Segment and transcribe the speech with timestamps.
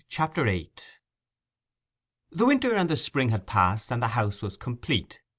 [0.09, 0.71] CHAPTER VIII
[2.31, 5.19] The winter and the spring had passed, and the house was complete.